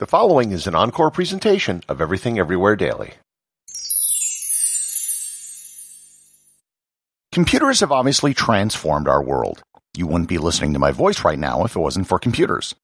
The 0.00 0.06
following 0.06 0.52
is 0.52 0.66
an 0.66 0.74
encore 0.74 1.10
presentation 1.10 1.82
of 1.86 2.00
Everything 2.00 2.38
Everywhere 2.38 2.74
Daily. 2.74 3.12
Computers 7.32 7.80
have 7.80 7.92
obviously 7.92 8.32
transformed 8.32 9.06
our 9.06 9.22
world. 9.22 9.62
You 9.94 10.06
wouldn't 10.06 10.30
be 10.30 10.38
listening 10.38 10.72
to 10.72 10.78
my 10.78 10.90
voice 10.90 11.22
right 11.22 11.38
now 11.38 11.64
if 11.66 11.76
it 11.76 11.80
wasn't 11.80 12.08
for 12.08 12.18
computers. 12.18 12.74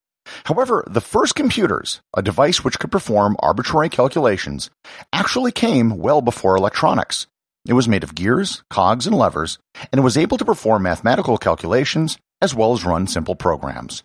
However, 0.44 0.84
the 0.86 1.00
first 1.00 1.34
computers, 1.34 2.02
a 2.14 2.20
device 2.20 2.62
which 2.62 2.78
could 2.78 2.92
perform 2.92 3.38
arbitrary 3.40 3.88
calculations, 3.88 4.68
actually 5.10 5.52
came 5.52 5.96
well 5.96 6.20
before 6.20 6.54
electronics. 6.54 7.28
It 7.66 7.72
was 7.72 7.88
made 7.88 8.04
of 8.04 8.14
gears, 8.14 8.62
cogs, 8.68 9.06
and 9.06 9.16
levers, 9.16 9.58
and 9.90 9.98
it 9.98 10.04
was 10.04 10.18
able 10.18 10.36
to 10.36 10.44
perform 10.44 10.82
mathematical 10.82 11.38
calculations 11.38 12.18
as 12.42 12.54
well 12.54 12.74
as 12.74 12.84
run 12.84 13.06
simple 13.06 13.36
programs. 13.36 14.02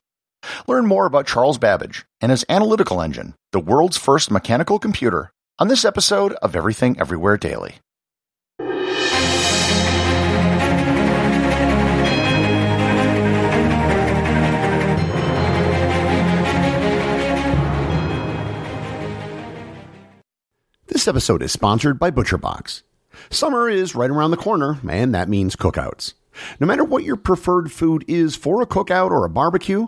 Learn 0.68 0.88
more 0.88 1.06
about 1.06 1.28
Charles 1.28 1.58
Babbage 1.58 2.06
and 2.20 2.32
his 2.32 2.46
analytical 2.50 3.02
engine, 3.02 3.36
the 3.52 3.60
world's 3.60 3.98
first 3.98 4.32
mechanical 4.32 4.80
computer, 4.80 5.32
on 5.60 5.68
this 5.68 5.86
episode 5.86 6.34
of 6.42 6.56
Everything 6.56 7.00
Everywhere 7.00 7.38
Daily. 7.38 7.76
This 20.88 21.08
episode 21.08 21.42
is 21.42 21.52
sponsored 21.52 21.98
by 21.98 22.12
ButcherBox. 22.12 22.84
Summer 23.32 23.68
is 23.70 23.96
right 23.96 24.10
around 24.10 24.32
the 24.32 24.38
corner, 24.38 24.78
and 24.88 25.16
that 25.16 25.30
means 25.30 25.56
cookouts. 25.56 26.14
No 26.60 26.68
matter 26.68 26.84
what 26.84 27.04
your 27.04 27.16
preferred 27.16 27.72
food 27.72 28.06
is 28.08 28.36
for 28.36 28.62
a 28.62 28.68
cookout 28.68 29.10
or 29.10 29.26
a 29.26 29.30
barbecue, 29.30 29.88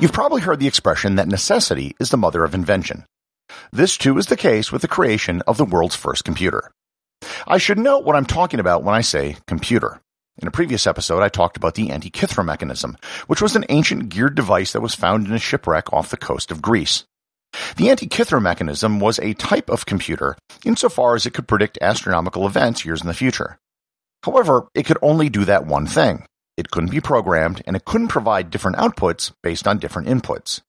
You've 0.00 0.12
probably 0.12 0.42
heard 0.42 0.60
the 0.60 0.68
expression 0.68 1.16
that 1.16 1.26
necessity 1.26 1.96
is 1.98 2.10
the 2.10 2.16
mother 2.16 2.44
of 2.44 2.54
invention. 2.54 3.04
This 3.72 3.96
too 3.96 4.16
is 4.16 4.26
the 4.26 4.36
case 4.36 4.70
with 4.70 4.82
the 4.82 4.86
creation 4.86 5.42
of 5.48 5.56
the 5.56 5.64
world's 5.64 5.96
first 5.96 6.24
computer. 6.24 6.70
I 7.48 7.58
should 7.58 7.80
note 7.80 8.04
what 8.04 8.14
I'm 8.14 8.24
talking 8.24 8.60
about 8.60 8.84
when 8.84 8.94
I 8.94 9.00
say 9.00 9.38
computer. 9.48 10.00
In 10.40 10.46
a 10.46 10.52
previous 10.52 10.86
episode, 10.86 11.20
I 11.20 11.28
talked 11.28 11.56
about 11.56 11.74
the 11.74 11.88
Antikythera 11.88 12.44
mechanism, 12.44 12.96
which 13.26 13.42
was 13.42 13.56
an 13.56 13.64
ancient 13.70 14.08
geared 14.08 14.36
device 14.36 14.72
that 14.72 14.82
was 14.82 14.94
found 14.94 15.26
in 15.26 15.32
a 15.32 15.38
shipwreck 15.38 15.92
off 15.92 16.10
the 16.10 16.16
coast 16.16 16.52
of 16.52 16.62
Greece. 16.62 17.02
The 17.76 17.88
Antikythera 17.88 18.40
mechanism 18.40 19.00
was 19.00 19.18
a 19.18 19.34
type 19.34 19.68
of 19.68 19.84
computer 19.84 20.36
insofar 20.64 21.16
as 21.16 21.26
it 21.26 21.34
could 21.34 21.48
predict 21.48 21.76
astronomical 21.80 22.46
events 22.46 22.84
years 22.84 23.00
in 23.00 23.08
the 23.08 23.14
future. 23.14 23.58
However, 24.22 24.68
it 24.76 24.86
could 24.86 24.98
only 25.02 25.28
do 25.28 25.44
that 25.46 25.66
one 25.66 25.86
thing. 25.88 26.24
It 26.58 26.72
couldn't 26.72 26.90
be 26.90 27.00
programmed, 27.00 27.62
and 27.68 27.76
it 27.76 27.84
couldn't 27.84 28.08
provide 28.08 28.50
different 28.50 28.78
outputs 28.78 29.30
based 29.44 29.68
on 29.68 29.78
different 29.78 30.08
inputs. 30.08 30.60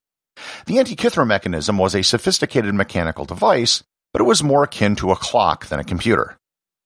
The 0.67 0.75
Antikythera 0.75 1.25
mechanism 1.25 1.79
was 1.79 1.95
a 1.95 2.03
sophisticated 2.03 2.75
mechanical 2.75 3.25
device, 3.25 3.81
but 4.13 4.21
it 4.21 4.25
was 4.25 4.43
more 4.43 4.63
akin 4.63 4.95
to 4.97 5.09
a 5.09 5.15
clock 5.15 5.65
than 5.65 5.79
a 5.79 5.83
computer. 5.83 6.37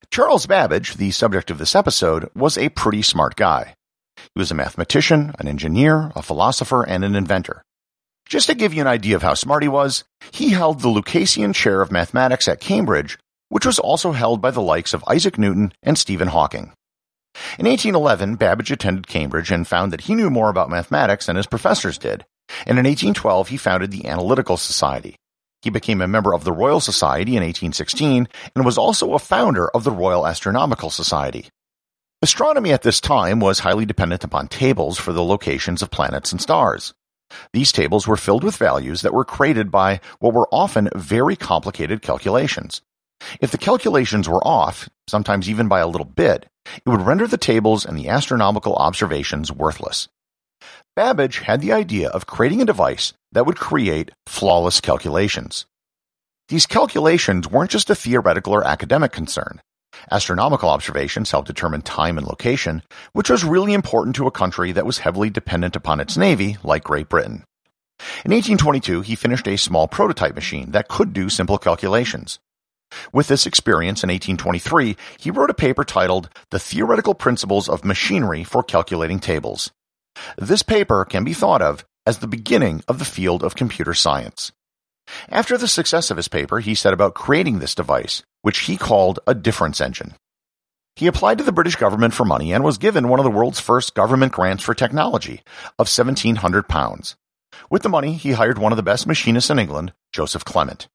Charles 0.09 0.45
Babbage, 0.45 0.93
the 0.93 1.11
subject 1.11 1.51
of 1.51 1.57
this 1.57 1.75
episode, 1.75 2.29
was 2.33 2.57
a 2.57 2.69
pretty 2.69 3.01
smart 3.01 3.35
guy. 3.35 3.75
He 4.15 4.39
was 4.39 4.51
a 4.51 4.55
mathematician, 4.55 5.35
an 5.37 5.49
engineer, 5.49 6.13
a 6.15 6.21
philosopher, 6.21 6.83
and 6.83 7.03
an 7.03 7.13
inventor. 7.13 7.61
Just 8.29 8.47
to 8.47 8.55
give 8.55 8.73
you 8.73 8.79
an 8.79 8.87
idea 8.87 9.17
of 9.17 9.21
how 9.21 9.33
smart 9.33 9.63
he 9.63 9.69
was, 9.69 10.05
he 10.31 10.51
held 10.51 10.79
the 10.79 10.87
Lucasian 10.87 11.53
Chair 11.53 11.81
of 11.81 11.91
Mathematics 11.91 12.47
at 12.47 12.61
Cambridge, 12.61 13.19
which 13.49 13.65
was 13.65 13.79
also 13.79 14.13
held 14.13 14.41
by 14.41 14.51
the 14.51 14.61
likes 14.61 14.93
of 14.93 15.03
Isaac 15.09 15.37
Newton 15.37 15.73
and 15.83 15.97
Stephen 15.97 16.29
Hawking. 16.29 16.71
In 17.57 17.65
1811, 17.65 18.35
Babbage 18.35 18.71
attended 18.71 19.07
Cambridge 19.07 19.51
and 19.51 19.67
found 19.67 19.91
that 19.91 20.01
he 20.01 20.15
knew 20.15 20.29
more 20.29 20.49
about 20.49 20.69
mathematics 20.69 21.25
than 21.25 21.35
his 21.35 21.47
professors 21.47 21.97
did, 21.97 22.25
and 22.65 22.77
in 22.77 22.85
1812 22.85 23.49
he 23.49 23.57
founded 23.57 23.91
the 23.91 24.05
Analytical 24.05 24.57
Society. 24.57 25.15
He 25.61 25.69
became 25.69 26.01
a 26.01 26.07
member 26.07 26.33
of 26.33 26.43
the 26.43 26.51
Royal 26.51 26.79
Society 26.79 27.31
in 27.31 27.43
1816 27.43 28.27
and 28.55 28.65
was 28.65 28.77
also 28.77 29.13
a 29.13 29.19
founder 29.19 29.69
of 29.69 29.83
the 29.83 29.91
Royal 29.91 30.27
Astronomical 30.27 30.89
Society. 30.89 31.47
Astronomy 32.21 32.71
at 32.71 32.83
this 32.83 33.01
time 33.01 33.39
was 33.39 33.59
highly 33.59 33.85
dependent 33.85 34.23
upon 34.23 34.47
tables 34.47 34.97
for 34.97 35.13
the 35.13 35.23
locations 35.23 35.81
of 35.81 35.91
planets 35.91 36.31
and 36.31 36.41
stars. 36.41 36.93
These 37.51 37.71
tables 37.71 38.07
were 38.07 38.17
filled 38.17 38.43
with 38.43 38.57
values 38.57 39.01
that 39.01 39.13
were 39.13 39.25
created 39.25 39.71
by 39.71 40.01
what 40.19 40.33
were 40.33 40.47
often 40.51 40.89
very 40.95 41.35
complicated 41.35 42.01
calculations. 42.01 42.81
If 43.39 43.51
the 43.51 43.57
calculations 43.57 44.27
were 44.27 44.45
off, 44.45 44.89
sometimes 45.07 45.49
even 45.49 45.67
by 45.67 45.79
a 45.79 45.87
little 45.87 46.05
bit, 46.05 46.45
it 46.65 46.89
would 46.89 47.01
render 47.01 47.27
the 47.27 47.37
tables 47.37 47.85
and 47.85 47.97
the 47.97 48.09
astronomical 48.09 48.75
observations 48.75 49.51
worthless. 49.51 50.07
Babbage 50.95 51.39
had 51.39 51.61
the 51.61 51.71
idea 51.73 52.09
of 52.09 52.27
creating 52.27 52.61
a 52.61 52.65
device 52.65 53.13
that 53.31 53.45
would 53.45 53.57
create 53.57 54.11
flawless 54.27 54.79
calculations. 54.79 55.65
These 56.49 56.65
calculations 56.65 57.49
weren't 57.49 57.71
just 57.71 57.89
a 57.89 57.95
theoretical 57.95 58.53
or 58.53 58.65
academic 58.65 59.11
concern. 59.11 59.61
Astronomical 60.11 60.69
observations 60.69 61.31
helped 61.31 61.47
determine 61.47 61.81
time 61.81 62.17
and 62.17 62.27
location, 62.27 62.83
which 63.13 63.29
was 63.29 63.43
really 63.43 63.73
important 63.73 64.15
to 64.17 64.27
a 64.27 64.31
country 64.31 64.71
that 64.71 64.85
was 64.85 64.99
heavily 64.99 65.29
dependent 65.29 65.75
upon 65.75 65.99
its 65.99 66.17
navy, 66.17 66.57
like 66.63 66.83
Great 66.83 67.09
Britain. 67.09 67.43
In 68.25 68.31
1822, 68.31 69.01
he 69.01 69.15
finished 69.15 69.47
a 69.47 69.57
small 69.57 69.87
prototype 69.87 70.35
machine 70.35 70.71
that 70.71 70.89
could 70.89 71.13
do 71.13 71.29
simple 71.29 71.57
calculations. 71.57 72.39
With 73.11 73.27
this 73.27 73.45
experience 73.45 74.03
in 74.03 74.09
1823, 74.09 74.95
he 75.19 75.31
wrote 75.31 75.49
a 75.49 75.55
paper 75.55 75.83
titled 75.83 76.29
The 76.51 76.59
Theoretical 76.59 77.15
Principles 77.15 77.69
of 77.69 77.85
Machinery 77.85 78.43
for 78.43 78.63
Calculating 78.63 79.19
Tables. 79.19 79.71
This 80.37 80.63
paper 80.63 81.05
can 81.05 81.23
be 81.23 81.33
thought 81.33 81.61
of 81.61 81.85
as 82.05 82.19
the 82.19 82.27
beginning 82.27 82.83
of 82.87 82.99
the 82.99 83.05
field 83.05 83.43
of 83.43 83.55
computer 83.55 83.93
science. 83.93 84.51
After 85.29 85.57
the 85.57 85.67
success 85.67 86.11
of 86.11 86.17
his 86.17 86.27
paper, 86.27 86.59
he 86.59 86.75
set 86.75 86.93
about 86.93 87.13
creating 87.13 87.59
this 87.59 87.75
device, 87.75 88.23
which 88.41 88.59
he 88.59 88.77
called 88.77 89.19
a 89.27 89.33
difference 89.33 89.81
engine. 89.81 90.15
He 90.95 91.07
applied 91.07 91.39
to 91.39 91.43
the 91.43 91.51
British 91.51 91.75
government 91.75 92.13
for 92.13 92.23
money 92.23 92.53
and 92.53 92.63
was 92.63 92.77
given 92.77 93.09
one 93.09 93.19
of 93.19 93.23
the 93.23 93.31
world's 93.31 93.59
first 93.59 93.95
government 93.95 94.31
grants 94.31 94.63
for 94.63 94.73
technology 94.73 95.41
of 95.79 95.87
£1,700. 95.87 97.15
With 97.69 97.81
the 97.81 97.89
money, 97.89 98.13
he 98.13 98.33
hired 98.33 98.57
one 98.57 98.71
of 98.71 98.77
the 98.77 98.83
best 98.83 99.07
machinists 99.07 99.49
in 99.49 99.59
England, 99.59 99.93
Joseph 100.11 100.45
Clement. 100.45 100.87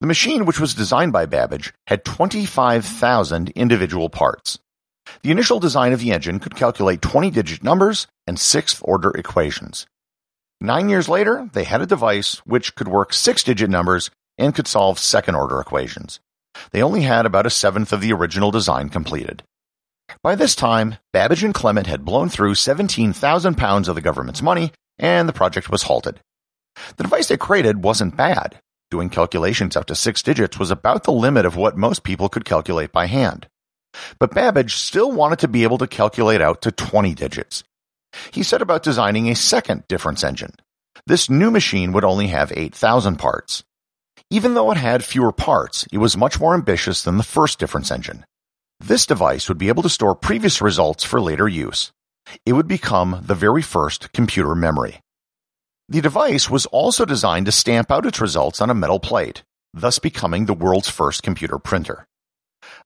The 0.00 0.06
machine, 0.06 0.44
which 0.44 0.60
was 0.60 0.74
designed 0.74 1.12
by 1.12 1.26
Babbage, 1.26 1.74
had 1.88 2.04
25,000 2.04 3.50
individual 3.50 4.08
parts. 4.08 4.58
The 5.22 5.32
initial 5.32 5.58
design 5.58 5.92
of 5.92 6.00
the 6.00 6.12
engine 6.12 6.38
could 6.38 6.54
calculate 6.54 7.02
20 7.02 7.30
digit 7.30 7.64
numbers 7.64 8.06
and 8.26 8.38
sixth 8.38 8.80
order 8.84 9.10
equations. 9.10 9.86
Nine 10.60 10.88
years 10.88 11.08
later, 11.08 11.50
they 11.52 11.64
had 11.64 11.80
a 11.80 11.86
device 11.86 12.36
which 12.46 12.74
could 12.76 12.88
work 12.88 13.12
six 13.12 13.42
digit 13.42 13.70
numbers 13.70 14.10
and 14.36 14.54
could 14.54 14.68
solve 14.68 14.98
second 14.98 15.34
order 15.34 15.60
equations. 15.60 16.20
They 16.70 16.82
only 16.82 17.02
had 17.02 17.26
about 17.26 17.46
a 17.46 17.50
seventh 17.50 17.92
of 17.92 18.00
the 18.00 18.12
original 18.12 18.50
design 18.50 18.90
completed. 18.90 19.42
By 20.22 20.36
this 20.36 20.54
time, 20.54 20.96
Babbage 21.12 21.42
and 21.42 21.54
Clement 21.54 21.86
had 21.86 22.04
blown 22.04 22.28
through 22.28 22.54
17,000 22.54 23.56
pounds 23.56 23.88
of 23.88 23.94
the 23.94 24.00
government's 24.00 24.42
money, 24.42 24.72
and 24.98 25.28
the 25.28 25.32
project 25.32 25.70
was 25.70 25.84
halted. 25.84 26.20
The 26.96 27.02
device 27.02 27.28
they 27.28 27.36
created 27.36 27.82
wasn't 27.82 28.16
bad. 28.16 28.60
Doing 28.90 29.10
calculations 29.10 29.76
up 29.76 29.84
to 29.86 29.94
six 29.94 30.22
digits 30.22 30.58
was 30.58 30.70
about 30.70 31.04
the 31.04 31.12
limit 31.12 31.44
of 31.44 31.56
what 31.56 31.76
most 31.76 32.04
people 32.04 32.30
could 32.30 32.46
calculate 32.46 32.90
by 32.90 33.06
hand. 33.06 33.46
But 34.18 34.34
Babbage 34.34 34.76
still 34.76 35.12
wanted 35.12 35.40
to 35.40 35.48
be 35.48 35.62
able 35.62 35.76
to 35.78 35.86
calculate 35.86 36.40
out 36.40 36.62
to 36.62 36.72
20 36.72 37.14
digits. 37.14 37.64
He 38.30 38.42
set 38.42 38.62
about 38.62 38.82
designing 38.82 39.28
a 39.28 39.34
second 39.34 39.86
difference 39.88 40.24
engine. 40.24 40.54
This 41.06 41.28
new 41.28 41.50
machine 41.50 41.92
would 41.92 42.04
only 42.04 42.28
have 42.28 42.50
8,000 42.54 43.16
parts. 43.16 43.62
Even 44.30 44.54
though 44.54 44.70
it 44.70 44.78
had 44.78 45.04
fewer 45.04 45.32
parts, 45.32 45.86
it 45.92 45.98
was 45.98 46.16
much 46.16 46.40
more 46.40 46.54
ambitious 46.54 47.02
than 47.02 47.18
the 47.18 47.22
first 47.22 47.58
difference 47.58 47.90
engine. 47.90 48.24
This 48.80 49.04
device 49.04 49.48
would 49.48 49.58
be 49.58 49.68
able 49.68 49.82
to 49.82 49.90
store 49.90 50.14
previous 50.14 50.62
results 50.62 51.04
for 51.04 51.20
later 51.20 51.48
use. 51.48 51.92
It 52.46 52.54
would 52.54 52.68
become 52.68 53.20
the 53.22 53.34
very 53.34 53.62
first 53.62 54.12
computer 54.12 54.54
memory. 54.54 55.00
The 55.90 56.02
device 56.02 56.50
was 56.50 56.66
also 56.66 57.06
designed 57.06 57.46
to 57.46 57.52
stamp 57.52 57.90
out 57.90 58.04
its 58.04 58.20
results 58.20 58.60
on 58.60 58.68
a 58.68 58.74
metal 58.74 59.00
plate, 59.00 59.42
thus 59.72 59.98
becoming 59.98 60.44
the 60.44 60.52
world's 60.52 60.90
first 60.90 61.22
computer 61.22 61.58
printer. 61.58 62.06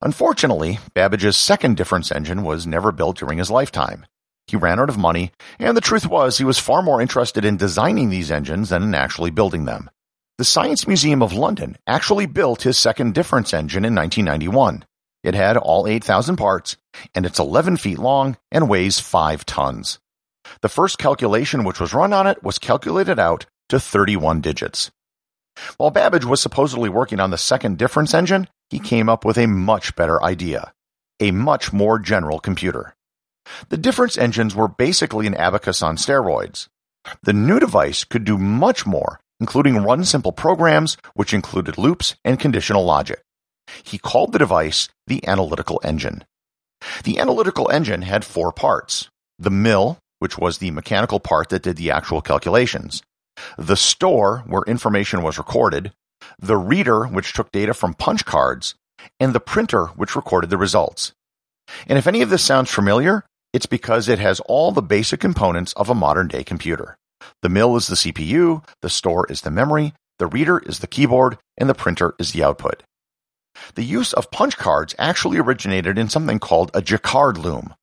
Unfortunately, 0.00 0.78
Babbage's 0.94 1.36
second 1.36 1.76
difference 1.76 2.12
engine 2.12 2.44
was 2.44 2.64
never 2.64 2.92
built 2.92 3.16
during 3.18 3.38
his 3.38 3.50
lifetime. 3.50 4.06
He 4.46 4.56
ran 4.56 4.78
out 4.78 4.88
of 4.88 4.98
money, 4.98 5.32
and 5.58 5.76
the 5.76 5.80
truth 5.80 6.06
was 6.06 6.38
he 6.38 6.44
was 6.44 6.60
far 6.60 6.80
more 6.80 7.00
interested 7.00 7.44
in 7.44 7.56
designing 7.56 8.08
these 8.08 8.30
engines 8.30 8.68
than 8.68 8.84
in 8.84 8.94
actually 8.94 9.30
building 9.30 9.64
them. 9.64 9.90
The 10.38 10.44
Science 10.44 10.86
Museum 10.86 11.22
of 11.22 11.32
London 11.32 11.78
actually 11.88 12.26
built 12.26 12.62
his 12.62 12.78
second 12.78 13.14
difference 13.14 13.52
engine 13.52 13.84
in 13.84 13.96
1991. 13.96 14.84
It 15.24 15.34
had 15.34 15.56
all 15.56 15.88
8,000 15.88 16.36
parts, 16.36 16.76
and 17.16 17.26
it's 17.26 17.40
11 17.40 17.78
feet 17.78 17.98
long 17.98 18.36
and 18.52 18.68
weighs 18.68 19.00
5 19.00 19.44
tons. 19.44 19.98
The 20.60 20.68
first 20.68 20.98
calculation 20.98 21.64
which 21.64 21.80
was 21.80 21.94
run 21.94 22.12
on 22.12 22.26
it 22.26 22.42
was 22.42 22.58
calculated 22.58 23.18
out 23.18 23.46
to 23.68 23.80
31 23.80 24.40
digits. 24.40 24.90
While 25.76 25.90
Babbage 25.90 26.24
was 26.24 26.40
supposedly 26.40 26.88
working 26.88 27.20
on 27.20 27.30
the 27.30 27.38
second 27.38 27.78
difference 27.78 28.14
engine, 28.14 28.48
he 28.70 28.78
came 28.78 29.08
up 29.08 29.24
with 29.24 29.38
a 29.38 29.46
much 29.46 29.94
better 29.96 30.22
idea. 30.22 30.72
A 31.20 31.30
much 31.30 31.72
more 31.72 31.98
general 31.98 32.40
computer. 32.40 32.94
The 33.68 33.76
difference 33.76 34.16
engines 34.16 34.54
were 34.54 34.68
basically 34.68 35.26
an 35.26 35.34
abacus 35.34 35.82
on 35.82 35.96
steroids. 35.96 36.68
The 37.22 37.32
new 37.32 37.58
device 37.58 38.04
could 38.04 38.24
do 38.24 38.38
much 38.38 38.86
more, 38.86 39.20
including 39.40 39.82
run 39.82 40.04
simple 40.04 40.32
programs, 40.32 40.96
which 41.14 41.34
included 41.34 41.78
loops 41.78 42.14
and 42.24 42.38
conditional 42.38 42.84
logic. 42.84 43.22
He 43.82 43.98
called 43.98 44.32
the 44.32 44.38
device 44.38 44.88
the 45.06 45.26
analytical 45.26 45.80
engine. 45.84 46.24
The 47.04 47.18
analytical 47.18 47.70
engine 47.70 48.02
had 48.02 48.24
four 48.24 48.52
parts. 48.52 49.08
The 49.38 49.50
mill, 49.50 49.98
which 50.22 50.38
was 50.38 50.58
the 50.58 50.70
mechanical 50.70 51.18
part 51.18 51.48
that 51.48 51.64
did 51.64 51.76
the 51.76 51.90
actual 51.90 52.22
calculations. 52.22 53.02
The 53.58 53.74
store, 53.74 54.44
where 54.46 54.62
information 54.68 55.20
was 55.20 55.36
recorded. 55.36 55.92
The 56.38 56.56
reader, 56.56 57.06
which 57.06 57.32
took 57.32 57.50
data 57.50 57.74
from 57.74 57.94
punch 57.94 58.24
cards. 58.24 58.76
And 59.18 59.32
the 59.32 59.40
printer, 59.40 59.86
which 59.96 60.14
recorded 60.14 60.48
the 60.48 60.56
results. 60.56 61.10
And 61.88 61.98
if 61.98 62.06
any 62.06 62.22
of 62.22 62.30
this 62.30 62.44
sounds 62.44 62.70
familiar, 62.70 63.24
it's 63.52 63.66
because 63.66 64.08
it 64.08 64.20
has 64.20 64.38
all 64.46 64.70
the 64.70 64.80
basic 64.80 65.18
components 65.18 65.72
of 65.72 65.90
a 65.90 65.94
modern 65.94 66.28
day 66.28 66.44
computer. 66.44 66.96
The 67.42 67.48
mill 67.48 67.74
is 67.74 67.88
the 67.88 67.96
CPU, 67.96 68.64
the 68.80 68.90
store 68.90 69.26
is 69.28 69.40
the 69.40 69.50
memory, 69.50 69.92
the 70.20 70.28
reader 70.28 70.60
is 70.60 70.78
the 70.78 70.86
keyboard, 70.86 71.36
and 71.58 71.68
the 71.68 71.74
printer 71.74 72.14
is 72.20 72.30
the 72.30 72.44
output. 72.44 72.84
The 73.74 73.82
use 73.82 74.12
of 74.12 74.30
punch 74.30 74.56
cards 74.56 74.94
actually 75.00 75.38
originated 75.38 75.98
in 75.98 76.08
something 76.08 76.38
called 76.38 76.70
a 76.74 76.80
jacquard 76.80 77.38
loom. 77.38 77.74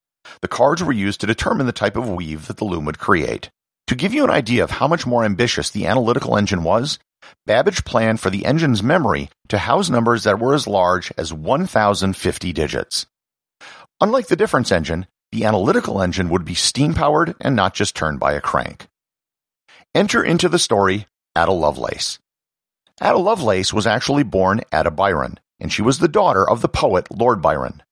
The 0.41 0.47
cards 0.47 0.83
were 0.83 0.91
used 0.91 1.21
to 1.21 1.27
determine 1.27 1.65
the 1.65 1.71
type 1.71 1.97
of 1.97 2.09
weave 2.09 2.47
that 2.47 2.57
the 2.57 2.65
loom 2.65 2.85
would 2.85 2.99
create. 2.99 3.49
To 3.87 3.95
give 3.95 4.13
you 4.13 4.23
an 4.23 4.29
idea 4.29 4.63
of 4.63 4.71
how 4.71 4.87
much 4.87 5.05
more 5.05 5.25
ambitious 5.25 5.69
the 5.69 5.87
analytical 5.87 6.37
engine 6.37 6.63
was, 6.63 6.99
Babbage 7.45 7.85
planned 7.85 8.19
for 8.19 8.29
the 8.29 8.45
engine's 8.45 8.83
memory 8.83 9.29
to 9.49 9.57
house 9.57 9.89
numbers 9.89 10.23
that 10.23 10.39
were 10.39 10.53
as 10.53 10.67
large 10.67 11.11
as 11.17 11.33
1050 11.33 12.53
digits. 12.53 13.05
Unlike 14.01 14.27
the 14.27 14.35
difference 14.35 14.71
engine, 14.71 15.07
the 15.31 15.45
analytical 15.45 16.01
engine 16.01 16.29
would 16.29 16.45
be 16.45 16.55
steam 16.55 16.93
powered 16.93 17.35
and 17.41 17.55
not 17.55 17.73
just 17.73 17.95
turned 17.95 18.19
by 18.19 18.33
a 18.33 18.41
crank. 18.41 18.87
Enter 19.93 20.23
into 20.23 20.49
the 20.49 20.59
story 20.59 21.07
Ada 21.37 21.51
Lovelace. 21.51 22.19
Ada 23.01 23.17
Lovelace 23.17 23.73
was 23.73 23.87
actually 23.87 24.23
born 24.23 24.61
Ada 24.73 24.91
Byron, 24.91 25.39
and 25.59 25.71
she 25.71 25.81
was 25.81 25.99
the 25.99 26.07
daughter 26.07 26.47
of 26.47 26.61
the 26.61 26.69
poet 26.69 27.07
Lord 27.11 27.41
Byron. 27.41 27.83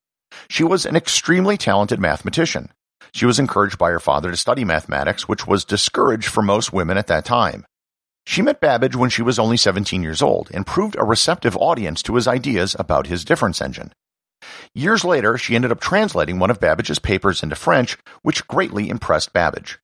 She 0.50 0.64
was 0.64 0.86
an 0.86 0.96
extremely 0.96 1.58
talented 1.58 2.00
mathematician. 2.00 2.72
She 3.14 3.26
was 3.26 3.40
encouraged 3.40 3.78
by 3.78 3.92
her 3.92 4.00
father 4.00 4.32
to 4.32 4.38
study 4.38 4.64
mathematics, 4.64 5.28
which 5.28 5.48
was 5.48 5.66
discouraged 5.66 6.28
for 6.28 6.42
most 6.42 6.74
women 6.74 6.98
at 6.98 7.08
that 7.08 7.26
time. 7.26 7.66
She 8.26 8.42
met 8.42 8.60
Babbage 8.60 8.96
when 8.96 9.10
she 9.10 9.22
was 9.22 9.40
only 9.40 9.56
17 9.56 10.04
years 10.04 10.22
old 10.22 10.50
and 10.54 10.68
proved 10.68 10.98
a 10.98 11.06
receptive 11.06 11.56
audience 11.56 12.04
to 12.04 12.16
his 12.16 12.28
ideas 12.28 12.76
about 12.78 13.08
his 13.08 13.24
difference 13.24 13.62
engine. 13.62 13.94
Years 14.74 15.06
later, 15.06 15.38
she 15.38 15.56
ended 15.56 15.72
up 15.72 15.80
translating 15.80 16.38
one 16.38 16.52
of 16.52 16.60
Babbage's 16.60 17.00
papers 17.00 17.42
into 17.42 17.56
French, 17.56 17.98
which 18.22 18.48
greatly 18.48 18.90
impressed 18.90 19.34
Babbage. 19.34 19.80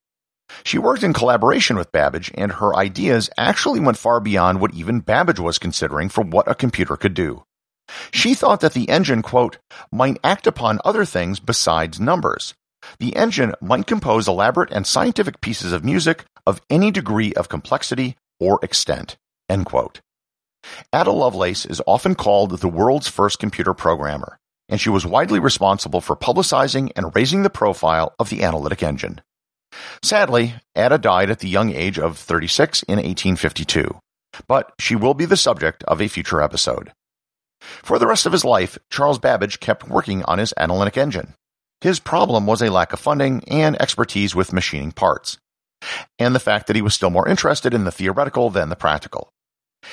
She 0.63 0.77
worked 0.77 1.03
in 1.03 1.13
collaboration 1.13 1.77
with 1.77 1.91
Babbage, 1.91 2.31
and 2.35 2.51
her 2.53 2.75
ideas 2.75 3.29
actually 3.37 3.79
went 3.79 3.97
far 3.97 4.19
beyond 4.19 4.59
what 4.59 4.73
even 4.73 4.99
Babbage 4.99 5.39
was 5.39 5.57
considering 5.57 6.09
for 6.09 6.23
what 6.23 6.49
a 6.49 6.53
computer 6.53 6.97
could 6.97 7.13
do. 7.13 7.45
She 8.11 8.33
thought 8.33 8.61
that 8.61 8.73
the 8.73 8.89
engine, 8.89 9.21
quote, 9.21 9.57
might 9.91 10.19
act 10.23 10.47
upon 10.47 10.79
other 10.83 11.05
things 11.05 11.39
besides 11.39 11.99
numbers. 11.99 12.53
The 12.99 13.15
engine 13.15 13.53
might 13.61 13.87
compose 13.87 14.27
elaborate 14.27 14.71
and 14.71 14.85
scientific 14.85 15.41
pieces 15.41 15.71
of 15.71 15.85
music 15.85 16.25
of 16.45 16.61
any 16.69 16.91
degree 16.91 17.33
of 17.33 17.49
complexity 17.49 18.17
or 18.39 18.59
extent, 18.61 19.17
end 19.49 19.65
quote. 19.65 20.01
Ada 20.93 21.11
Lovelace 21.11 21.65
is 21.65 21.81
often 21.85 22.15
called 22.15 22.59
the 22.59 22.69
world's 22.69 23.07
first 23.07 23.39
computer 23.39 23.73
programmer 23.73 24.37
and 24.69 24.79
she 24.79 24.89
was 24.89 25.05
widely 25.05 25.39
responsible 25.39 26.01
for 26.01 26.15
publicizing 26.15 26.91
and 26.95 27.15
raising 27.15 27.43
the 27.43 27.49
profile 27.49 28.13
of 28.19 28.29
the 28.29 28.43
analytic 28.43 28.81
engine. 28.81 29.21
Sadly, 30.01 30.55
Ada 30.75 30.97
died 30.97 31.29
at 31.29 31.39
the 31.39 31.49
young 31.49 31.71
age 31.71 31.99
of 31.99 32.17
36 32.17 32.83
in 32.83 32.95
1852, 32.95 33.99
but 34.47 34.71
she 34.79 34.95
will 34.95 35.13
be 35.13 35.25
the 35.25 35.37
subject 35.37 35.83
of 35.83 36.01
a 36.01 36.07
future 36.07 36.41
episode. 36.41 36.91
For 37.81 37.97
the 37.97 38.07
rest 38.07 38.25
of 38.25 38.31
his 38.31 38.45
life, 38.45 38.77
Charles 38.89 39.19
Babbage 39.19 39.59
kept 39.59 39.87
working 39.87 40.23
on 40.23 40.39
his 40.39 40.53
analytic 40.57 40.97
engine. 40.97 41.33
His 41.81 41.99
problem 41.99 42.45
was 42.45 42.61
a 42.61 42.71
lack 42.71 42.93
of 42.93 42.99
funding 42.99 43.43
and 43.47 43.81
expertise 43.81 44.35
with 44.35 44.53
machining 44.53 44.91
parts, 44.91 45.37
and 46.17 46.33
the 46.33 46.39
fact 46.39 46.67
that 46.67 46.75
he 46.75 46.81
was 46.81 46.93
still 46.93 47.09
more 47.09 47.27
interested 47.27 47.73
in 47.73 47.83
the 47.83 47.91
theoretical 47.91 48.49
than 48.49 48.69
the 48.69 48.75
practical. 48.75 49.29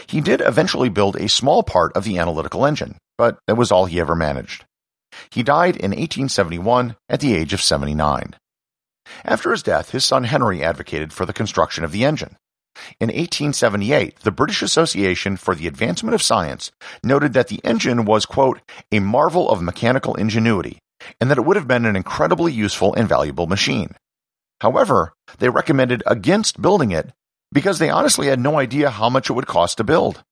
He 0.06 0.20
did 0.20 0.40
eventually 0.40 0.88
build 0.88 1.16
a 1.16 1.28
small 1.28 1.62
part 1.62 1.92
of 1.96 2.04
the 2.04 2.18
analytical 2.18 2.64
engine, 2.64 2.96
but 3.18 3.38
that 3.46 3.56
was 3.56 3.72
all 3.72 3.86
he 3.86 4.00
ever 4.00 4.14
managed. 4.14 4.64
He 5.30 5.42
died 5.42 5.76
in 5.76 5.90
1871 5.90 6.96
at 7.08 7.20
the 7.20 7.34
age 7.34 7.52
of 7.52 7.60
79. 7.60 8.36
After 9.24 9.50
his 9.50 9.62
death, 9.62 9.90
his 9.90 10.04
son 10.04 10.24
Henry 10.24 10.62
advocated 10.62 11.12
for 11.12 11.26
the 11.26 11.32
construction 11.32 11.82
of 11.82 11.90
the 11.90 12.04
engine. 12.04 12.36
In 13.00 13.08
1878, 13.08 14.20
the 14.20 14.30
British 14.30 14.62
Association 14.62 15.36
for 15.36 15.54
the 15.54 15.66
Advancement 15.66 16.14
of 16.14 16.22
Science 16.22 16.70
noted 17.02 17.32
that 17.34 17.48
the 17.48 17.60
engine 17.64 18.04
was, 18.04 18.26
quote, 18.26 18.60
a 18.92 19.00
marvel 19.00 19.50
of 19.50 19.62
mechanical 19.62 20.14
ingenuity, 20.14 20.78
and 21.20 21.30
that 21.30 21.38
it 21.38 21.44
would 21.44 21.56
have 21.56 21.68
been 21.68 21.86
an 21.86 21.96
incredibly 21.96 22.52
useful 22.52 22.94
and 22.94 23.08
valuable 23.08 23.46
machine. 23.46 23.94
However, 24.60 25.12
they 25.38 25.48
recommended 25.48 26.02
against 26.06 26.60
building 26.60 26.90
it 26.90 27.10
because 27.52 27.78
they 27.78 27.90
honestly 27.90 28.28
had 28.28 28.40
no 28.40 28.58
idea 28.58 28.90
how 28.90 29.08
much 29.08 29.30
it 29.30 29.32
would 29.32 29.46
cost 29.46 29.78
to 29.78 29.84
build. 29.84 30.22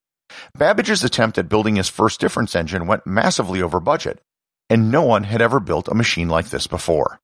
Babbage's 0.56 1.02
attempt 1.02 1.38
at 1.38 1.48
building 1.48 1.76
his 1.76 1.88
first 1.88 2.20
difference 2.20 2.54
engine 2.54 2.86
went 2.86 3.06
massively 3.06 3.62
over 3.62 3.80
budget, 3.80 4.20
and 4.68 4.90
no 4.90 5.02
one 5.02 5.24
had 5.24 5.40
ever 5.40 5.58
built 5.60 5.88
a 5.88 5.94
machine 5.94 6.28
like 6.28 6.50
this 6.50 6.66
before. 6.66 7.18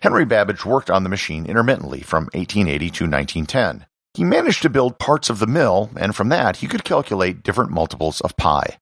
Henry 0.00 0.24
Babbage 0.24 0.64
worked 0.64 0.90
on 0.90 1.02
the 1.02 1.08
machine 1.08 1.46
intermittently 1.46 2.00
from 2.02 2.24
1880 2.32 2.78
to 2.78 3.04
1910. 3.04 3.86
He 4.14 4.24
managed 4.24 4.62
to 4.62 4.70
build 4.70 4.98
parts 4.98 5.30
of 5.30 5.38
the 5.38 5.46
mill, 5.46 5.90
and 5.96 6.14
from 6.14 6.28
that 6.28 6.56
he 6.56 6.66
could 6.66 6.84
calculate 6.84 7.42
different 7.42 7.70
multiples 7.70 8.20
of 8.20 8.36
pi. 8.36 8.78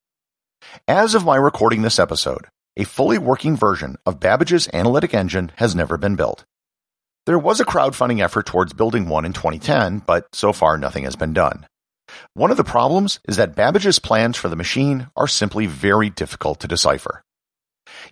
As 0.89 1.15
of 1.15 1.25
my 1.25 1.37
recording 1.37 1.83
this 1.83 1.99
episode, 1.99 2.47
a 2.77 2.85
fully 2.85 3.19
working 3.19 3.57
version 3.57 3.97
of 4.05 4.21
Babbage's 4.21 4.69
analytic 4.73 5.15
engine 5.15 5.53
has 5.57 5.75
never 5.75 5.97
been 5.97 6.17
built. 6.17 6.45
There 7.27 7.39
was 7.39 7.61
a 7.61 7.65
crowdfunding 7.65 8.23
effort 8.23 8.47
towards 8.47 8.73
building 8.73 9.09
one 9.09 9.25
in 9.25 9.33
2010, 9.33 10.01
but 10.01 10.27
so 10.35 10.53
far 10.53 10.79
nothing 10.79 11.05
has 11.05 11.17
been 11.17 11.33
done. 11.33 11.67
One 12.35 12.51
of 12.51 12.57
the 12.57 12.65
problems 12.65 13.21
is 13.29 13.37
that 13.37 13.55
Babbage's 13.55 13.99
plans 14.01 14.37
for 14.37 14.49
the 14.49 14.57
machine 14.57 15.09
are 15.17 15.29
simply 15.29 15.67
very 15.67 16.11
difficult 16.11 16.61
to 16.61 16.69
decipher. 16.69 17.23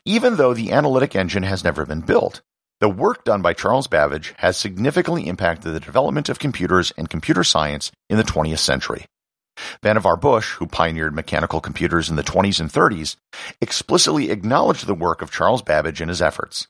Even 0.05 0.37
though 0.37 0.55
the 0.55 0.73
analytic 0.73 1.17
engine 1.17 1.43
has 1.43 1.65
never 1.65 1.85
been 1.85 2.01
built, 2.01 2.43
the 2.81 2.89
work 2.89 3.25
done 3.25 3.43
by 3.43 3.55
Charles 3.55 3.89
Babbage 3.89 4.35
has 4.39 4.57
significantly 4.57 5.27
impacted 5.27 5.73
the 5.73 5.81
development 5.81 6.29
of 6.29 6.39
computers 6.39 6.93
and 6.97 7.11
computer 7.11 7.43
science 7.43 7.91
in 8.09 8.17
the 8.17 8.25
20th 8.25 8.59
century. 8.59 9.07
Vannevar 9.83 10.21
Bush, 10.21 10.53
who 10.55 10.67
pioneered 10.67 11.15
mechanical 11.15 11.61
computers 11.61 12.09
in 12.09 12.15
the 12.15 12.23
20s 12.23 12.61
and 12.61 12.71
30s, 12.71 13.17
explicitly 13.61 14.31
acknowledged 14.31 14.87
the 14.87 14.95
work 14.95 15.23
of 15.23 15.33
Charles 15.33 15.63
Babbage 15.63 16.01
in 16.01 16.09
his 16.09 16.23
efforts. 16.23 16.69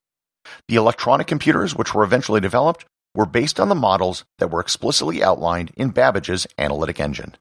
The 0.68 0.76
electronic 0.76 1.26
computers 1.26 1.74
which 1.74 1.94
were 1.94 2.04
eventually 2.04 2.40
developed 2.40 2.86
were 3.14 3.26
based 3.26 3.60
on 3.60 3.68
the 3.68 3.74
models 3.74 4.24
that 4.38 4.50
were 4.50 4.60
explicitly 4.60 5.22
outlined 5.22 5.72
in 5.76 5.90
Babbage's 5.90 6.46
analytic 6.56 7.00
engine. 7.00 7.36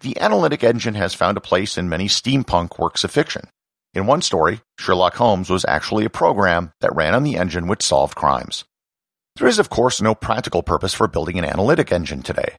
The 0.00 0.18
analytic 0.18 0.64
engine 0.64 0.94
has 0.94 1.12
found 1.12 1.36
a 1.36 1.42
place 1.42 1.76
in 1.76 1.88
many 1.88 2.06
steampunk 2.06 2.78
works 2.78 3.04
of 3.04 3.10
fiction. 3.10 3.48
In 3.94 4.06
one 4.06 4.22
story, 4.22 4.60
Sherlock 4.78 5.16
Holmes 5.16 5.50
was 5.50 5.66
actually 5.68 6.06
a 6.06 6.10
program 6.10 6.72
that 6.80 6.94
ran 6.94 7.14
on 7.14 7.24
the 7.24 7.36
engine 7.36 7.66
which 7.66 7.82
solved 7.82 8.14
crimes. 8.14 8.64
There 9.36 9.48
is, 9.48 9.58
of 9.58 9.68
course, 9.68 10.00
no 10.00 10.14
practical 10.14 10.62
purpose 10.62 10.94
for 10.94 11.08
building 11.08 11.38
an 11.38 11.44
analytic 11.44 11.92
engine 11.92 12.22
today. 12.22 12.56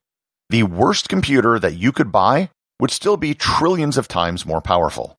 The 0.50 0.63
worst 0.63 1.10
computer 1.10 1.58
that 1.58 1.75
you 1.75 1.92
could 1.92 2.12
buy 2.12 2.50
would 2.80 2.92
still 2.92 3.18
be 3.18 3.34
trillions 3.34 3.98
of 3.98 4.08
times 4.08 4.46
more 4.46 4.62
powerful. 4.62 5.18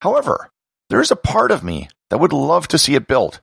However, 0.00 0.48
there 0.88 1.00
is 1.00 1.10
a 1.10 1.16
part 1.16 1.50
of 1.50 1.64
me 1.64 1.88
that 2.08 2.18
would 2.18 2.32
love 2.32 2.68
to 2.68 2.78
see 2.78 2.94
it 2.94 3.06
built. 3.06 3.40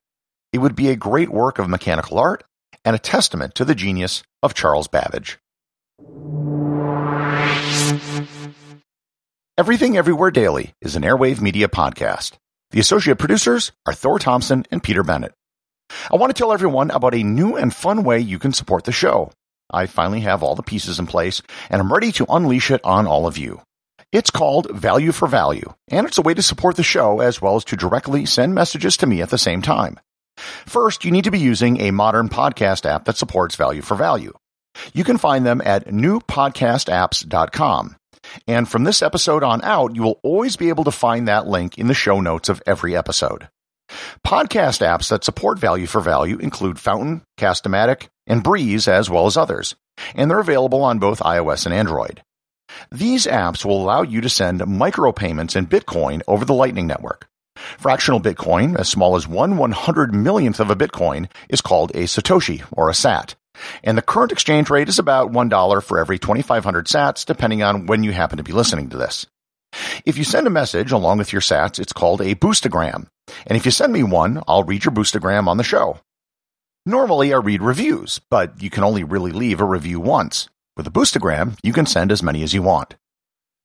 It 0.53 0.59
would 0.59 0.75
be 0.75 0.89
a 0.89 0.95
great 0.95 1.29
work 1.29 1.59
of 1.59 1.69
mechanical 1.69 2.17
art 2.17 2.43
and 2.83 2.95
a 2.95 2.99
testament 2.99 3.53
to 3.55 3.65
the 3.65 3.75
genius 3.75 4.23
of 4.41 4.55
Charles 4.55 4.87
Babbage. 4.87 5.37
Everything 9.61 9.95
Everywhere 9.95 10.31
Daily 10.31 10.73
is 10.81 10.95
an 10.95 11.03
Airwave 11.03 11.39
Media 11.39 11.67
podcast. 11.67 12.31
The 12.71 12.79
associate 12.79 13.19
producers 13.19 13.71
are 13.85 13.93
Thor 13.93 14.17
Thompson 14.17 14.65
and 14.71 14.81
Peter 14.81 15.03
Bennett. 15.03 15.35
I 16.11 16.15
want 16.15 16.35
to 16.35 16.39
tell 16.39 16.51
everyone 16.51 16.89
about 16.89 17.13
a 17.13 17.21
new 17.21 17.55
and 17.55 17.71
fun 17.71 18.03
way 18.03 18.21
you 18.21 18.39
can 18.39 18.53
support 18.53 18.85
the 18.85 18.91
show. 18.91 19.31
I 19.69 19.85
finally 19.85 20.21
have 20.21 20.41
all 20.41 20.55
the 20.55 20.63
pieces 20.63 20.97
in 20.97 21.05
place 21.05 21.43
and 21.69 21.79
I'm 21.79 21.93
ready 21.93 22.11
to 22.13 22.25
unleash 22.27 22.71
it 22.71 22.81
on 22.83 23.05
all 23.05 23.27
of 23.27 23.37
you. 23.37 23.61
It's 24.11 24.31
called 24.31 24.71
Value 24.71 25.11
for 25.11 25.27
Value, 25.27 25.71
and 25.89 26.07
it's 26.07 26.17
a 26.17 26.23
way 26.23 26.33
to 26.33 26.41
support 26.41 26.75
the 26.75 26.81
show 26.81 27.19
as 27.19 27.39
well 27.39 27.55
as 27.55 27.63
to 27.65 27.75
directly 27.75 28.25
send 28.25 28.55
messages 28.55 28.97
to 28.97 29.05
me 29.05 29.21
at 29.21 29.29
the 29.29 29.37
same 29.37 29.61
time. 29.61 29.99
First, 30.37 31.05
you 31.05 31.11
need 31.11 31.25
to 31.25 31.31
be 31.31 31.37
using 31.37 31.81
a 31.81 31.91
modern 31.91 32.29
podcast 32.29 32.87
app 32.87 33.05
that 33.05 33.17
supports 33.17 33.57
Value 33.57 33.83
for 33.83 33.93
Value. 33.93 34.33
You 34.95 35.03
can 35.03 35.19
find 35.19 35.45
them 35.45 35.61
at 35.63 35.85
newpodcastapps.com. 35.85 37.95
And 38.47 38.67
from 38.67 38.83
this 38.83 39.01
episode 39.01 39.43
on 39.43 39.63
out, 39.63 39.95
you 39.95 40.03
will 40.03 40.19
always 40.23 40.55
be 40.55 40.69
able 40.69 40.83
to 40.85 40.91
find 40.91 41.27
that 41.27 41.47
link 41.47 41.77
in 41.77 41.87
the 41.87 41.93
show 41.93 42.21
notes 42.21 42.49
of 42.49 42.61
every 42.65 42.95
episode. 42.95 43.49
Podcast 44.25 44.85
apps 44.85 45.09
that 45.09 45.23
support 45.23 45.59
Value 45.59 45.85
for 45.85 45.99
Value 45.99 46.37
include 46.37 46.79
Fountain, 46.79 47.23
Castamatic, 47.37 48.07
and 48.25 48.43
Breez, 48.43 48.87
as 48.87 49.09
well 49.09 49.25
as 49.25 49.35
others, 49.35 49.75
and 50.15 50.31
they're 50.31 50.39
available 50.39 50.83
on 50.83 50.99
both 50.99 51.19
iOS 51.19 51.65
and 51.65 51.75
Android. 51.75 52.23
These 52.89 53.27
apps 53.27 53.65
will 53.65 53.81
allow 53.81 54.01
you 54.01 54.21
to 54.21 54.29
send 54.29 54.61
micropayments 54.61 55.57
in 55.57 55.67
Bitcoin 55.67 56.21
over 56.27 56.45
the 56.45 56.53
Lightning 56.53 56.87
Network. 56.87 57.27
Fractional 57.77 58.21
Bitcoin, 58.21 58.79
as 58.79 58.87
small 58.87 59.17
as 59.17 59.27
one 59.27 59.57
one 59.57 59.73
hundred 59.73 60.15
millionth 60.15 60.61
of 60.61 60.69
a 60.71 60.75
Bitcoin, 60.75 61.29
is 61.49 61.59
called 61.59 61.91
a 61.91 62.03
Satoshi 62.03 62.63
or 62.71 62.89
a 62.89 62.93
SAT. 62.93 63.35
And 63.83 63.97
the 63.97 64.01
current 64.01 64.31
exchange 64.31 64.69
rate 64.69 64.89
is 64.89 64.99
about 64.99 65.31
$1 65.31 65.83
for 65.83 65.99
every 65.99 66.19
2,500 66.19 66.87
sats, 66.87 67.25
depending 67.25 67.63
on 67.63 67.85
when 67.85 68.03
you 68.03 68.11
happen 68.11 68.37
to 68.37 68.43
be 68.43 68.53
listening 68.53 68.89
to 68.89 68.97
this. 68.97 69.25
If 70.05 70.17
you 70.17 70.23
send 70.23 70.47
a 70.47 70.51
message 70.51 70.91
along 70.91 71.17
with 71.17 71.31
your 71.31 71.41
sats, 71.41 71.79
it's 71.79 71.93
called 71.93 72.21
a 72.21 72.35
boostagram. 72.35 73.07
And 73.47 73.57
if 73.57 73.65
you 73.65 73.71
send 73.71 73.93
me 73.93 74.03
one, 74.03 74.41
I'll 74.47 74.63
read 74.63 74.85
your 74.85 74.93
boostagram 74.93 75.47
on 75.47 75.57
the 75.57 75.63
show. 75.63 75.99
Normally 76.85 77.33
I 77.33 77.37
read 77.37 77.61
reviews, 77.61 78.19
but 78.29 78.61
you 78.61 78.69
can 78.69 78.83
only 78.83 79.03
really 79.03 79.31
leave 79.31 79.61
a 79.61 79.65
review 79.65 79.99
once. 79.99 80.49
With 80.75 80.87
a 80.87 80.91
boostagram, 80.91 81.57
you 81.63 81.73
can 81.73 81.85
send 81.85 82.11
as 82.11 82.23
many 82.23 82.43
as 82.43 82.53
you 82.53 82.61
want. 82.61 82.95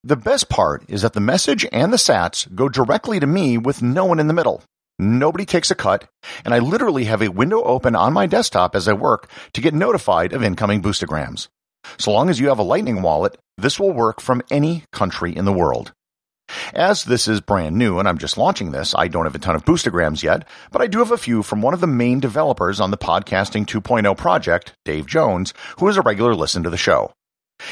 The 0.04 0.16
best 0.16 0.48
part 0.48 0.84
is 0.88 1.02
that 1.02 1.14
the 1.14 1.20
message 1.20 1.66
and 1.72 1.92
the 1.92 1.96
sats 1.96 2.54
go 2.54 2.68
directly 2.68 3.18
to 3.18 3.26
me 3.26 3.58
with 3.58 3.82
no 3.82 4.04
one 4.04 4.20
in 4.20 4.28
the 4.28 4.34
middle. 4.34 4.62
Nobody 4.98 5.44
takes 5.44 5.70
a 5.70 5.74
cut, 5.74 6.08
and 6.44 6.54
I 6.54 6.58
literally 6.58 7.04
have 7.04 7.20
a 7.22 7.28
window 7.28 7.62
open 7.62 7.94
on 7.94 8.14
my 8.14 8.26
desktop 8.26 8.74
as 8.74 8.88
I 8.88 8.94
work 8.94 9.28
to 9.52 9.60
get 9.60 9.74
notified 9.74 10.32
of 10.32 10.42
incoming 10.42 10.80
boostagrams. 10.80 11.48
So 11.98 12.12
long 12.12 12.30
as 12.30 12.40
you 12.40 12.48
have 12.48 12.58
a 12.58 12.62
Lightning 12.62 13.02
wallet, 13.02 13.36
this 13.58 13.78
will 13.78 13.92
work 13.92 14.20
from 14.20 14.42
any 14.50 14.84
country 14.92 15.36
in 15.36 15.44
the 15.44 15.52
world. 15.52 15.92
As 16.72 17.04
this 17.04 17.28
is 17.28 17.40
brand 17.40 17.76
new 17.76 17.98
and 17.98 18.08
I'm 18.08 18.18
just 18.18 18.38
launching 18.38 18.70
this, 18.70 18.94
I 18.96 19.08
don't 19.08 19.24
have 19.24 19.34
a 19.34 19.38
ton 19.38 19.56
of 19.56 19.64
boostagrams 19.64 20.22
yet, 20.22 20.46
but 20.70 20.80
I 20.80 20.86
do 20.86 21.00
have 21.00 21.10
a 21.10 21.18
few 21.18 21.42
from 21.42 21.60
one 21.60 21.74
of 21.74 21.80
the 21.80 21.86
main 21.86 22.20
developers 22.20 22.80
on 22.80 22.90
the 22.90 22.96
Podcasting 22.96 23.66
2.0 23.66 24.16
project, 24.16 24.72
Dave 24.84 25.06
Jones, 25.06 25.52
who 25.78 25.88
is 25.88 25.96
a 25.96 26.02
regular 26.02 26.34
listener 26.34 26.64
to 26.64 26.70
the 26.70 26.76
show. 26.76 27.12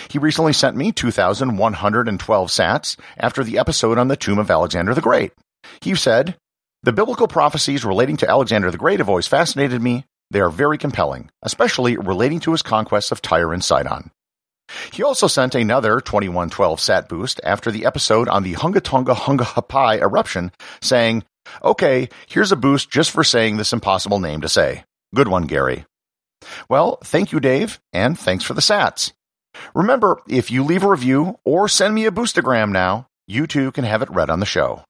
He 0.08 0.18
recently 0.18 0.52
sent 0.52 0.76
me 0.76 0.92
2,112 0.92 2.48
sats 2.48 2.96
after 3.16 3.44
the 3.44 3.58
episode 3.58 3.96
on 3.96 4.08
the 4.08 4.16
tomb 4.16 4.38
of 4.38 4.50
Alexander 4.50 4.92
the 4.94 5.00
Great. 5.00 5.32
He 5.80 5.94
said, 5.94 6.36
the 6.84 6.92
biblical 6.92 7.26
prophecies 7.26 7.82
relating 7.82 8.18
to 8.18 8.28
Alexander 8.28 8.70
the 8.70 8.76
Great 8.76 8.98
have 8.98 9.08
always 9.08 9.26
fascinated 9.26 9.80
me. 9.80 10.04
They 10.30 10.40
are 10.40 10.50
very 10.50 10.76
compelling, 10.76 11.30
especially 11.42 11.96
relating 11.96 12.40
to 12.40 12.52
his 12.52 12.60
conquests 12.60 13.10
of 13.10 13.22
Tyre 13.22 13.54
and 13.54 13.64
Sidon. 13.64 14.10
He 14.92 15.02
also 15.02 15.26
sent 15.26 15.54
another 15.54 16.00
2112 16.00 16.78
sat 16.78 17.08
boost 17.08 17.40
after 17.42 17.70
the 17.70 17.86
episode 17.86 18.28
on 18.28 18.42
the 18.42 18.52
Hunga 18.52 18.82
Tonga 18.82 19.14
Hunga 19.14 19.44
Ha'apai 19.44 20.00
eruption, 20.00 20.52
saying, 20.82 21.24
Okay, 21.62 22.10
here's 22.26 22.52
a 22.52 22.56
boost 22.56 22.90
just 22.90 23.10
for 23.10 23.24
saying 23.24 23.56
this 23.56 23.72
impossible 23.72 24.20
name 24.20 24.42
to 24.42 24.48
say. 24.48 24.84
Good 25.14 25.28
one, 25.28 25.46
Gary. 25.46 25.86
Well, 26.68 26.98
thank 27.02 27.32
you, 27.32 27.40
Dave, 27.40 27.80
and 27.94 28.18
thanks 28.18 28.44
for 28.44 28.52
the 28.52 28.60
sats. 28.60 29.12
Remember, 29.74 30.20
if 30.28 30.50
you 30.50 30.62
leave 30.64 30.84
a 30.84 30.90
review 30.90 31.38
or 31.44 31.66
send 31.66 31.94
me 31.94 32.04
a 32.04 32.10
boostagram 32.10 32.72
now, 32.72 33.06
you 33.26 33.46
too 33.46 33.72
can 33.72 33.84
have 33.84 34.02
it 34.02 34.10
read 34.10 34.28
on 34.28 34.40
the 34.40 34.46
show. 34.46 34.82